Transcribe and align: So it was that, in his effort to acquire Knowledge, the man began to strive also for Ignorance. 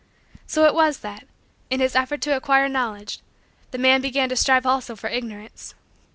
So 0.47 0.65
it 0.65 0.73
was 0.73 1.01
that, 1.01 1.27
in 1.69 1.79
his 1.79 1.95
effort 1.95 2.21
to 2.21 2.35
acquire 2.35 2.67
Knowledge, 2.67 3.19
the 3.69 3.77
man 3.77 4.01
began 4.01 4.29
to 4.29 4.35
strive 4.35 4.65
also 4.65 4.95
for 4.95 5.11
Ignorance. 5.11 5.75